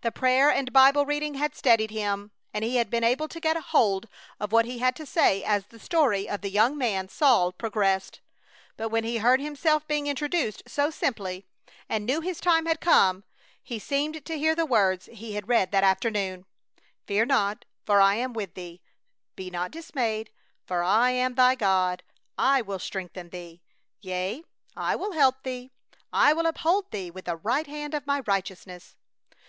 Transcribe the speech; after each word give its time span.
The 0.00 0.10
prayer 0.10 0.50
and 0.50 0.72
Bible 0.72 1.06
reading 1.06 1.34
had 1.34 1.54
steadied 1.54 1.92
him, 1.92 2.32
and 2.52 2.64
he 2.64 2.74
had 2.74 2.90
been 2.90 3.04
able 3.04 3.28
to 3.28 3.38
get 3.38 3.56
hold 3.56 4.08
of 4.40 4.50
what 4.50 4.64
he 4.64 4.80
had 4.80 4.96
to 4.96 5.06
say 5.06 5.44
as 5.44 5.66
the 5.66 5.78
story 5.78 6.28
of 6.28 6.40
the 6.40 6.50
young 6.50 6.76
man 6.76 7.08
Saul 7.08 7.52
progressed. 7.52 8.20
But 8.76 8.88
when 8.88 9.04
he 9.04 9.18
heard 9.18 9.40
himself 9.40 9.86
being 9.86 10.08
introduced 10.08 10.64
so 10.66 10.90
simply, 10.90 11.46
and 11.88 12.04
knew 12.04 12.20
his 12.20 12.40
time 12.40 12.66
had 12.66 12.80
come, 12.80 13.22
he 13.62 13.78
seemed 13.78 14.24
to 14.24 14.36
hear 14.36 14.56
the 14.56 14.66
words 14.66 15.08
he 15.12 15.34
had 15.34 15.46
read 15.48 15.70
that 15.70 15.84
afternoon: 15.84 16.46
Fear 17.06 17.26
not; 17.26 17.64
for 17.86 18.00
I 18.00 18.16
am 18.16 18.32
with 18.32 18.54
thee: 18.54 18.80
be 19.36 19.50
not 19.52 19.70
dismayed; 19.70 20.30
for 20.66 20.82
I 20.82 21.10
am 21.10 21.36
thy 21.36 21.54
God: 21.54 22.02
I 22.36 22.60
will 22.60 22.80
strengthen 22.80 23.28
thee; 23.28 23.62
yea, 24.00 24.42
I 24.76 24.96
will 24.96 25.12
help 25.12 25.44
thee; 25.44 25.70
yea, 25.70 26.00
I 26.12 26.32
will 26.32 26.46
uphold 26.46 26.90
thee 26.90 27.08
with 27.12 27.26
the 27.26 27.36
right 27.36 27.68
hand 27.68 27.94
of 27.94 28.04
my 28.04 28.24
righteousness. 28.26 28.96